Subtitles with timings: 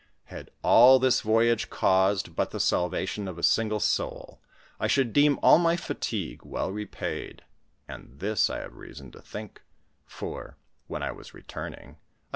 [0.25, 4.41] Had all this voyage caused but the salvation of a single Boul,
[4.79, 7.43] I should deem all my fatigue well repaid,
[7.87, 9.61] and this I have reason to think,
[10.07, 12.29] for, when I was returning, I passed by the Indians of Peoria.